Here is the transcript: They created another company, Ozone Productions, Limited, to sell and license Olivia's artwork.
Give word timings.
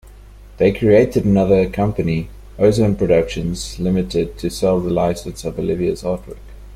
They 0.57 0.73
created 0.73 1.25
another 1.25 1.69
company, 1.69 2.27
Ozone 2.57 2.95
Productions, 2.95 3.77
Limited, 3.77 4.35
to 4.39 4.49
sell 4.49 4.79
and 4.79 4.91
license 4.91 5.45
Olivia's 5.45 6.01
artwork. 6.01 6.39